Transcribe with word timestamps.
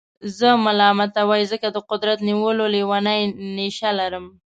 زه 0.37 0.49
ملامتوئ 0.65 1.43
ځکه 1.51 1.67
د 1.71 1.77
قدرت 1.89 2.19
نیولو 2.27 2.65
لېونۍ 2.73 3.21
نېشه 3.55 3.89
لرم. 3.99 4.25